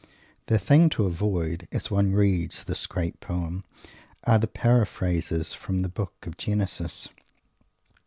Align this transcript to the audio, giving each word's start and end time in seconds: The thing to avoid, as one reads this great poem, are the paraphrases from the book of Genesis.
The 0.47 0.57
thing 0.57 0.89
to 0.97 1.03
avoid, 1.05 1.67
as 1.71 1.91
one 1.91 2.13
reads 2.13 2.63
this 2.63 2.87
great 2.87 3.19
poem, 3.19 3.63
are 4.23 4.39
the 4.39 4.47
paraphrases 4.47 5.53
from 5.53 5.83
the 5.83 5.89
book 5.89 6.25
of 6.25 6.37
Genesis. 6.37 7.09